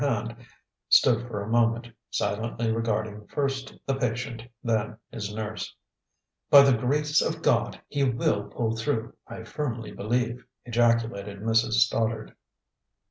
[0.03, 0.35] Hand
[0.89, 5.75] stood for a moment, silently regarding first the patient, then his nurse.
[6.49, 11.73] "By the grace of God, he will pull through, I firmly believe!" ejaculated Mrs.
[11.73, 12.35] Stoddard.